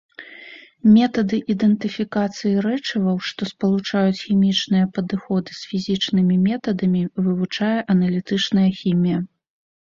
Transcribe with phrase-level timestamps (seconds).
[0.93, 9.19] Метады ідэнтыфікацыі рэчываў, што спалучаюць хімічныя падыходы з фізічнымі метадамі, вывучае аналітычная хімія.